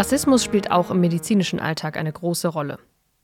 [0.00, 2.78] Rassismus spielt auch im medizinischen Alltag eine große Rolle.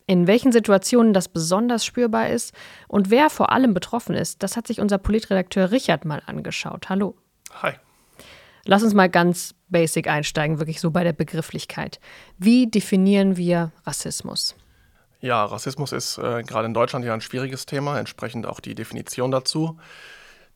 [0.06, 2.54] In welchen Situationen das besonders spürbar ist
[2.86, 6.90] und wer vor allem betroffen ist, das hat sich unser Politredakteur Richard mal angeschaut.
[6.90, 7.16] Hallo.
[7.62, 7.72] Hi.
[8.66, 11.98] Lass uns mal ganz basic einsteigen, wirklich so bei der Begrifflichkeit.
[12.36, 14.54] Wie definieren wir Rassismus?
[15.20, 19.30] Ja, Rassismus ist äh, gerade in Deutschland ja ein schwieriges Thema, entsprechend auch die Definition
[19.30, 19.78] dazu.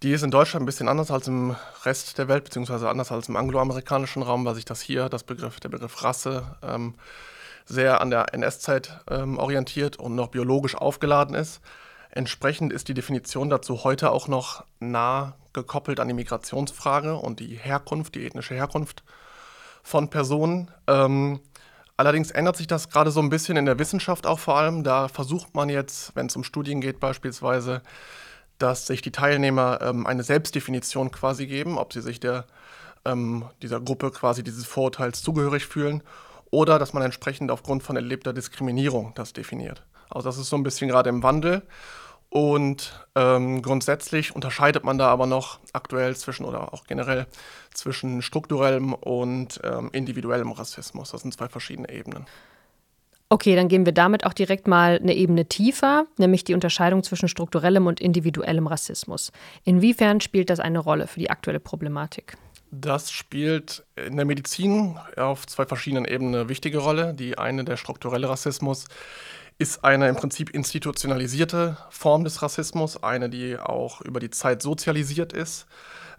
[0.02, 3.28] Die ist in Deutschland ein bisschen anders als im Rest der Welt, beziehungsweise anders als
[3.28, 6.94] im angloamerikanischen Raum, weil sich das hier, das Begriff, der Begriff Rasse, ähm,
[7.66, 11.60] sehr an der NS-Zeit ähm, orientiert und noch biologisch aufgeladen ist.
[12.10, 17.56] Entsprechend ist die Definition dazu heute auch noch nah gekoppelt an die Migrationsfrage und die
[17.56, 19.02] Herkunft, die ethnische Herkunft
[19.82, 20.70] von Personen.
[20.86, 21.40] Ähm,
[21.98, 24.82] allerdings ändert sich das gerade so ein bisschen in der Wissenschaft auch vor allem.
[24.82, 27.82] Da versucht man jetzt, wenn es um Studien geht beispielsweise,
[28.62, 32.44] dass sich die Teilnehmer ähm, eine Selbstdefinition quasi geben, ob sie sich der,
[33.04, 36.02] ähm, dieser Gruppe quasi dieses Vorurteils zugehörig fühlen
[36.50, 39.84] oder dass man entsprechend aufgrund von erlebter Diskriminierung das definiert.
[40.08, 41.62] Also das ist so ein bisschen gerade im Wandel.
[42.28, 47.26] Und ähm, grundsätzlich unterscheidet man da aber noch aktuell zwischen oder auch generell
[47.74, 51.10] zwischen strukturellem und ähm, individuellem Rassismus.
[51.10, 52.26] Das sind zwei verschiedene Ebenen.
[53.32, 57.28] Okay, dann gehen wir damit auch direkt mal eine Ebene tiefer, nämlich die Unterscheidung zwischen
[57.28, 59.30] strukturellem und individuellem Rassismus.
[59.62, 62.36] Inwiefern spielt das eine Rolle für die aktuelle Problematik?
[62.72, 67.14] Das spielt in der Medizin auf zwei verschiedenen Ebenen eine wichtige Rolle.
[67.14, 68.86] Die eine, der strukturelle Rassismus,
[69.58, 75.32] ist eine im Prinzip institutionalisierte Form des Rassismus, eine, die auch über die Zeit sozialisiert
[75.32, 75.66] ist,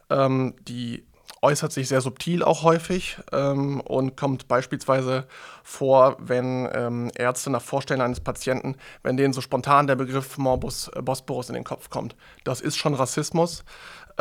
[0.09, 1.03] ähm, die
[1.41, 5.25] äußert sich sehr subtil auch häufig ähm, und kommt beispielsweise
[5.63, 10.89] vor, wenn ähm, Ärzte nach Vorstellen eines Patienten, wenn denen so spontan der Begriff Morbus
[10.89, 12.15] äh, Bosporus in den Kopf kommt.
[12.43, 13.63] Das ist schon Rassismus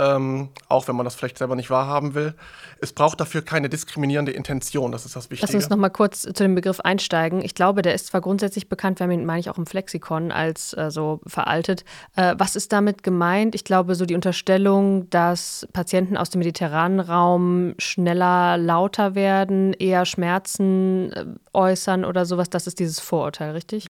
[0.01, 2.35] ähm, auch wenn man das vielleicht selber nicht wahrhaben will.
[2.81, 5.53] Es braucht dafür keine diskriminierende Intention, das ist das Wichtige.
[5.53, 7.43] Lass uns noch mal kurz zu dem Begriff einsteigen.
[7.43, 10.33] Ich glaube, der ist zwar grundsätzlich bekannt, wir haben ihn, meine ich, auch im Flexikon
[10.33, 11.85] als äh, so veraltet.
[12.17, 13.55] Äh, was ist damit gemeint?
[13.55, 20.07] Ich glaube, so die Unterstellung, dass Patienten aus dem mediterranen Raum schneller lauter werden, eher
[20.07, 23.90] Schmerzen äh, äußern oder sowas, das ist dieses Vorurteil, richtig?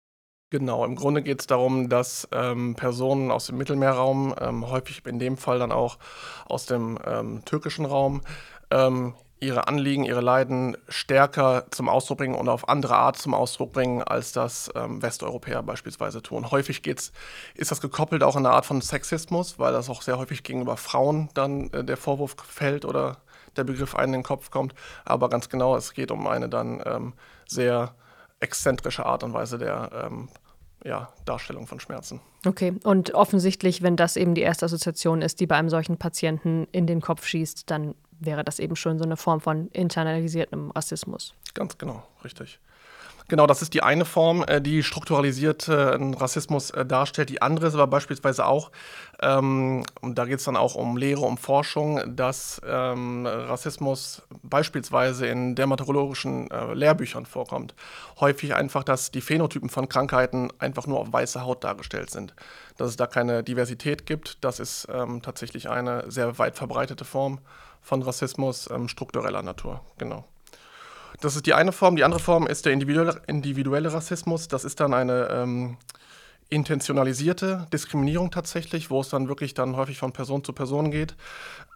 [0.51, 5.19] Genau, im Grunde geht es darum, dass ähm, Personen aus dem Mittelmeerraum, ähm, häufig in
[5.19, 5.99] dem Fall dann auch
[6.47, 8.21] aus dem ähm, türkischen Raum,
[8.71, 13.73] ähm, ihre Anliegen, ihre Leiden stärker zum Ausdruck bringen und auf andere Art zum Ausdruck
[13.73, 16.49] bringen, als das ähm, Westeuropäer beispielsweise tun.
[16.53, 17.11] Häufig geht's,
[17.55, 20.77] ist das gekoppelt auch in eine Art von Sexismus, weil das auch sehr häufig gegenüber
[20.77, 23.19] Frauen dann äh, der Vorwurf fällt oder
[23.57, 24.75] der Begriff einen in den Kopf kommt.
[25.05, 27.15] Aber ganz genau, es geht um eine dann ähm,
[27.49, 27.95] sehr
[28.41, 30.29] exzentrische Art und Weise der ähm,
[30.85, 32.21] ja, Darstellung von Schmerzen.
[32.45, 36.69] Okay, und offensichtlich, wenn das eben die erste Assoziation ist, die bei einem solchen Patienten
[36.73, 41.35] in den Kopf schießt, dann wäre das eben schon so eine Form von internalisiertem Rassismus.
[41.55, 42.61] Ganz genau, richtig.
[43.29, 47.29] Genau, das ist die eine Form, äh, die strukturalisierte Rassismus äh, darstellt.
[47.29, 48.71] Die andere ist aber beispielsweise auch,
[49.21, 55.27] ähm, und da geht es dann auch um Lehre, um Forschung, dass ähm, Rassismus beispielsweise
[55.27, 57.75] in dermatologischen äh, Lehrbüchern vorkommt.
[58.21, 62.33] Häufig einfach, dass die Phänotypen von Krankheiten einfach nur auf weiße Haut dargestellt sind.
[62.77, 67.41] Dass es da keine Diversität gibt, das ist ähm, tatsächlich eine sehr weit verbreitete Form
[67.81, 69.81] von Rassismus ähm, struktureller Natur.
[69.99, 70.25] Genau.
[71.21, 71.97] Das ist die eine Form.
[71.97, 74.49] Die andere Form ist der individuelle, individuelle Rassismus.
[74.49, 75.77] Das ist dann eine ähm,
[76.49, 81.17] intentionalisierte Diskriminierung tatsächlich, wo es dann wirklich dann häufig von Person zu Person geht,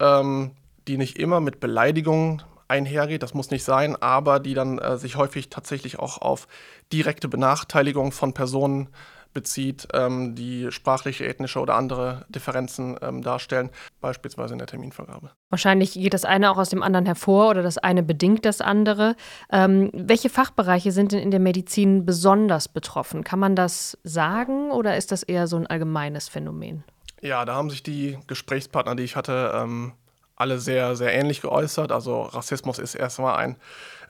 [0.01, 0.53] ähm,
[0.87, 5.17] die nicht immer mit Beleidigungen einhergeht, das muss nicht sein, aber die dann äh, sich
[5.17, 6.47] häufig tatsächlich auch auf
[6.93, 8.89] direkte Benachteiligung von Personen
[9.33, 13.71] bezieht, ähm, die sprachliche, ethnische oder andere Differenzen ähm, darstellen,
[14.01, 15.31] beispielsweise in der Terminvergabe.
[15.51, 19.17] Wahrscheinlich geht das eine auch aus dem anderen hervor oder das eine bedingt das andere.
[19.51, 23.25] Ähm, welche Fachbereiche sind denn in der Medizin besonders betroffen?
[23.25, 26.85] Kann man das sagen oder ist das eher so ein allgemeines Phänomen?
[27.23, 29.93] Ja, da haben sich die Gesprächspartner, die ich hatte, ähm,
[30.37, 31.93] alle sehr, sehr ähnlich geäußert.
[31.93, 33.57] Also Rassismus ist erstmal ein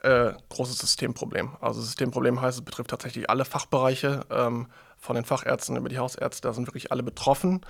[0.03, 1.57] äh, großes Systemproblem.
[1.61, 4.23] Also Systemproblem heißt, es betrifft tatsächlich alle Fachbereiche.
[4.31, 4.69] Ähm,
[5.01, 7.63] von den Fachärzten über die Hausärzte, da sind wirklich alle betroffen.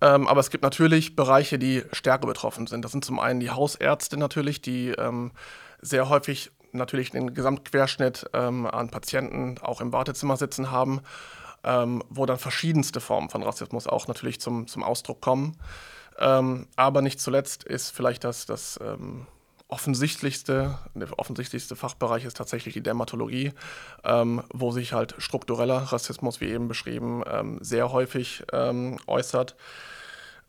[0.00, 2.84] Ähm, aber es gibt natürlich Bereiche, die stärker betroffen sind.
[2.84, 5.32] Das sind zum einen die Hausärzte natürlich, die ähm,
[5.80, 11.00] sehr häufig natürlich den Gesamtquerschnitt ähm, an Patienten auch im Wartezimmer sitzen haben,
[11.64, 15.56] ähm, wo dann verschiedenste Formen von Rassismus auch natürlich zum, zum Ausdruck kommen.
[16.18, 19.26] Ähm, aber nicht zuletzt ist vielleicht das, das ähm,
[19.68, 23.52] offensichtlichste, der offensichtlichste Fachbereich ist tatsächlich die Dermatologie,
[24.02, 29.56] ähm, wo sich halt struktureller Rassismus, wie eben beschrieben, ähm, sehr häufig ähm, äußert.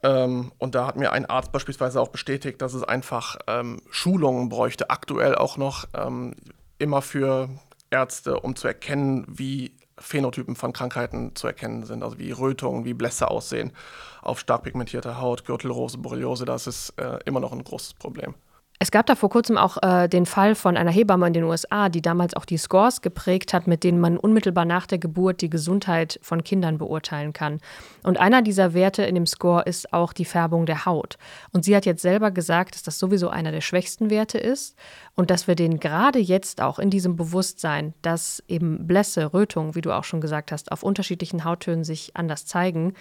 [0.01, 4.48] Ähm, und da hat mir ein Arzt beispielsweise auch bestätigt, dass es einfach ähm, Schulungen
[4.48, 5.86] bräuchte, aktuell auch noch.
[5.94, 6.33] Ähm,
[6.77, 7.50] immer für
[7.89, 12.94] Ärzte, um zu erkennen, wie Phänotypen von Krankheiten zu erkennen sind, also wie Rötungen, wie
[12.94, 13.74] Blässe aussehen
[14.22, 18.36] auf stark pigmentierter Haut, Gürtelrose, Borreliose, das ist äh, immer noch ein großes Problem.
[18.81, 21.89] Es gab da vor kurzem auch äh, den Fall von einer Hebamme in den USA,
[21.89, 25.49] die damals auch die Scores geprägt hat, mit denen man unmittelbar nach der Geburt die
[25.49, 27.59] Gesundheit von Kindern beurteilen kann.
[28.03, 31.17] Und einer dieser Werte in dem Score ist auch die Färbung der Haut.
[31.51, 34.77] Und sie hat jetzt selber gesagt, dass das sowieso einer der schwächsten Werte ist
[35.13, 39.81] und dass wir den gerade jetzt auch in diesem Bewusstsein, dass eben Blässe, Rötungen, wie
[39.81, 42.93] du auch schon gesagt hast, auf unterschiedlichen Hauttönen sich anders zeigen,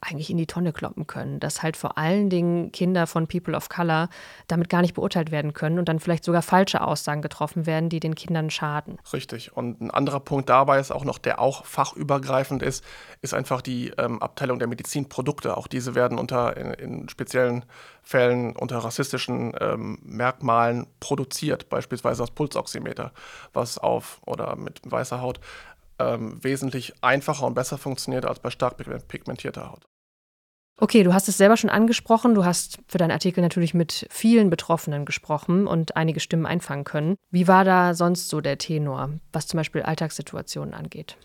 [0.00, 3.68] eigentlich in die Tonne kloppen können, dass halt vor allen Dingen Kinder von People of
[3.68, 4.08] Color
[4.48, 8.00] damit gar nicht beurteilt werden können und dann vielleicht sogar falsche Aussagen getroffen werden, die
[8.00, 8.98] den Kindern schaden.
[9.12, 9.54] Richtig.
[9.56, 12.82] Und ein anderer Punkt dabei ist auch noch, der auch fachübergreifend ist,
[13.20, 15.56] ist einfach die ähm, Abteilung der Medizinprodukte.
[15.56, 17.64] Auch diese werden unter in, in speziellen
[18.02, 23.12] Fällen unter rassistischen ähm, Merkmalen produziert, beispielsweise das Pulsoximeter,
[23.52, 25.40] was auf oder mit weißer Haut
[26.00, 28.76] ähm, wesentlich einfacher und besser funktioniert als bei stark
[29.08, 29.89] pigmentierter Haut.
[30.78, 32.34] Okay, du hast es selber schon angesprochen.
[32.34, 37.16] Du hast für deinen Artikel natürlich mit vielen Betroffenen gesprochen und einige Stimmen einfangen können.
[37.30, 41.18] Wie war da sonst so der Tenor, was zum Beispiel Alltagssituationen angeht?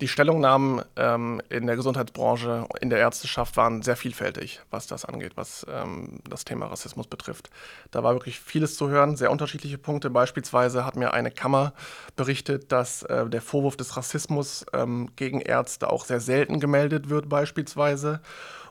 [0.00, 5.36] Die Stellungnahmen ähm, in der Gesundheitsbranche, in der Ärzteschaft waren sehr vielfältig, was das angeht,
[5.36, 7.48] was ähm, das Thema Rassismus betrifft.
[7.92, 10.10] Da war wirklich vieles zu hören, sehr unterschiedliche Punkte.
[10.10, 11.74] Beispielsweise hat mir eine Kammer
[12.16, 17.28] berichtet, dass äh, der Vorwurf des Rassismus ähm, gegen Ärzte auch sehr selten gemeldet wird,
[17.28, 18.20] beispielsweise.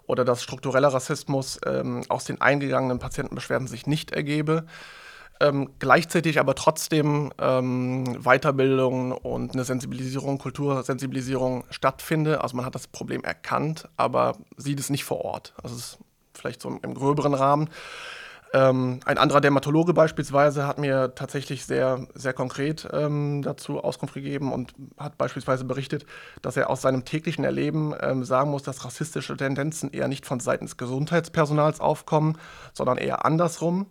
[0.06, 4.66] Oder dass struktureller Rassismus ähm, aus den eingegangenen Patientenbeschwerden sich nicht ergebe
[5.44, 12.42] ähm, gleichzeitig aber trotzdem ähm, Weiterbildung und eine Sensibilisierung, Kultursensibilisierung stattfinde.
[12.42, 15.54] Also man hat das Problem erkannt, aber sieht es nicht vor Ort.
[15.62, 15.98] Also es ist
[16.34, 17.70] vielleicht so im gröberen Rahmen.
[18.56, 24.54] Ähm, ein anderer Dermatologe beispielsweise hat mir tatsächlich sehr, sehr konkret ähm, dazu Auskunft gegeben
[24.54, 26.06] und hat beispielsweise berichtet,
[26.44, 30.40] dass er aus seinem täglichen Erleben ähm, sagen muss, dass rassistische Tendenzen eher nicht von
[30.40, 32.38] Seiten des Gesundheitspersonals aufkommen,
[32.74, 33.88] sondern eher andersrum.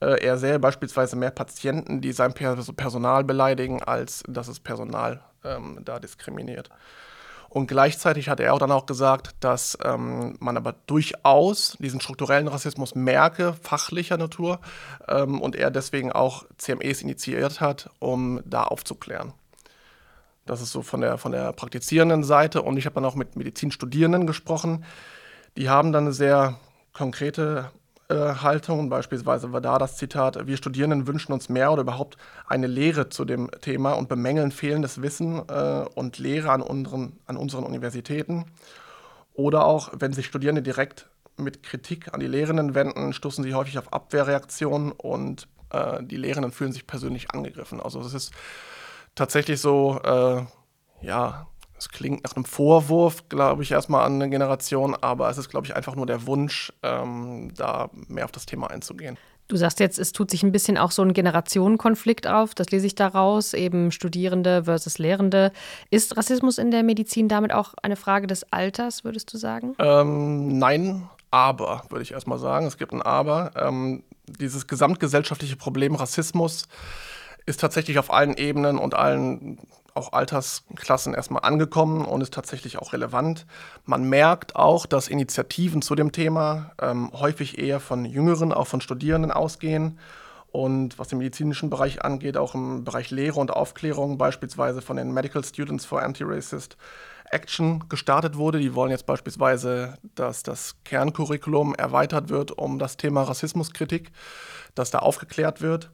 [0.00, 5.78] Äh, er sähe beispielsweise mehr Patienten, die sein Personal beleidigen, als dass es Personal ähm,
[5.86, 6.68] da diskriminiert.
[7.52, 12.48] Und gleichzeitig hat er auch dann auch gesagt, dass ähm, man aber durchaus diesen strukturellen
[12.48, 14.58] Rassismus merke, fachlicher Natur,
[15.06, 19.34] ähm, und er deswegen auch CMEs initiiert hat, um da aufzuklären.
[20.46, 22.62] Das ist so von der, von der praktizierenden Seite.
[22.62, 24.86] Und ich habe dann auch mit Medizinstudierenden gesprochen.
[25.58, 26.58] Die haben dann eine sehr
[26.94, 27.70] konkrete
[28.14, 28.88] Haltung.
[28.88, 32.16] Beispielsweise war da das Zitat, wir Studierenden wünschen uns mehr oder überhaupt
[32.46, 37.36] eine Lehre zu dem Thema und bemängeln fehlendes Wissen äh, und Lehre an unseren, an
[37.36, 38.46] unseren Universitäten.
[39.34, 43.78] Oder auch, wenn sich Studierende direkt mit Kritik an die Lehrenden wenden, stoßen sie häufig
[43.78, 47.80] auf Abwehrreaktionen und äh, die Lehrenden fühlen sich persönlich angegriffen.
[47.80, 48.32] Also es ist
[49.14, 50.42] tatsächlich so, äh,
[51.04, 51.46] ja,
[51.82, 55.66] es klingt nach einem Vorwurf, glaube ich, erstmal an eine Generation, aber es ist, glaube
[55.66, 59.18] ich, einfach nur der Wunsch, ähm, da mehr auf das Thema einzugehen.
[59.48, 62.86] Du sagst jetzt, es tut sich ein bisschen auch so ein Generationenkonflikt auf, das lese
[62.86, 65.50] ich daraus, eben Studierende versus Lehrende.
[65.90, 69.74] Ist Rassismus in der Medizin damit auch eine Frage des Alters, würdest du sagen?
[69.80, 72.66] Ähm, nein, aber, würde ich erstmal sagen.
[72.66, 73.50] Es gibt ein Aber.
[73.56, 76.68] Ähm, dieses gesamtgesellschaftliche Problem Rassismus
[77.44, 79.58] ist tatsächlich auf allen Ebenen und allen
[79.94, 83.46] auch Altersklassen erstmal angekommen und ist tatsächlich auch relevant.
[83.84, 88.80] Man merkt auch, dass Initiativen zu dem Thema ähm, häufig eher von Jüngeren, auch von
[88.80, 89.98] Studierenden ausgehen.
[90.50, 95.12] Und was den medizinischen Bereich angeht, auch im Bereich Lehre und Aufklärung, beispielsweise von den
[95.12, 96.76] Medical Students for Anti-Racist
[97.32, 98.58] Action gestartet wurde.
[98.58, 104.12] Die wollen jetzt beispielsweise, dass das Kerncurriculum erweitert wird um das Thema Rassismuskritik,
[104.74, 105.90] dass da aufgeklärt wird.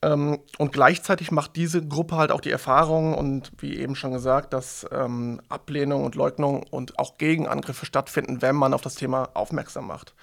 [0.00, 4.52] Ähm, und gleichzeitig macht diese Gruppe halt auch die Erfahrung und wie eben schon gesagt,
[4.52, 9.86] dass ähm, Ablehnung und Leugnung und auch Gegenangriffe stattfinden, wenn man auf das Thema aufmerksam
[9.88, 10.14] macht.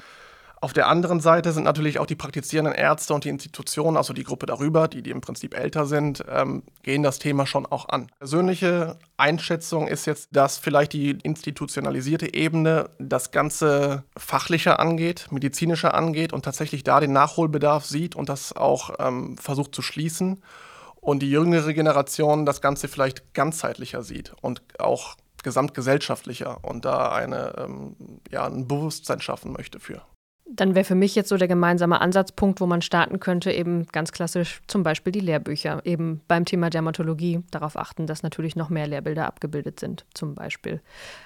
[0.65, 4.24] Auf der anderen Seite sind natürlich auch die praktizierenden Ärzte und die Institutionen, also die
[4.24, 8.07] Gruppe darüber, die, die im Prinzip älter sind, ähm, gehen das Thema schon auch an.
[8.17, 16.34] Persönliche Einschätzung ist jetzt, dass vielleicht die institutionalisierte Ebene das Ganze fachlicher angeht, medizinischer angeht
[16.34, 20.41] und tatsächlich da den Nachholbedarf sieht und das auch ähm, versucht zu schließen.
[20.95, 27.53] Und die jüngere Generation das Ganze vielleicht ganzheitlicher sieht und auch gesamtgesellschaftlicher und da eine,
[27.60, 27.95] ähm,
[28.31, 30.01] ja, ein Bewusstsein schaffen möchte für.
[30.48, 34.12] Dann wäre für mich jetzt so der gemeinsame Ansatzpunkt, wo man starten könnte, eben ganz
[34.12, 35.82] klassisch zum Beispiel die Lehrbücher.
[35.86, 40.82] Eben beim Thema Dermatologie darauf achten, dass natürlich noch mehr Lehrbilder abgebildet sind, zum Beispiel.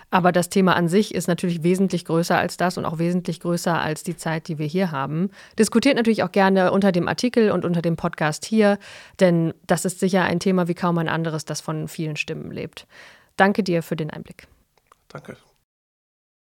[0.10, 3.78] Aber das Thema an sich ist natürlich wesentlich größer als das und auch wesentlich größer
[3.80, 5.32] als die Zeit, die wir hier haben.
[5.60, 8.80] Diskutiert natürlich auch gerne unter dem Artikel und unter dem Podcast hier,
[9.20, 12.88] denn das ist sicher ein Thema wie kaum ein anderes, das von vielen Stimmen lebt.
[13.36, 14.48] Danke dir für den Einblick.
[15.10, 15.36] Danke.